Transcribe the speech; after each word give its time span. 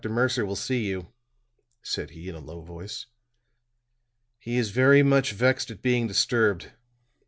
Mercer 0.03 0.43
will 0.47 0.55
see 0.55 0.83
you," 0.87 1.13
said 1.83 2.09
he 2.09 2.27
in 2.27 2.33
a 2.33 2.39
low 2.39 2.61
voice. 2.63 3.05
"He 4.39 4.57
is 4.57 4.71
very 4.71 5.03
much 5.03 5.31
vexed 5.31 5.69
at 5.69 5.83
being 5.83 6.07
disturbed. 6.07 6.71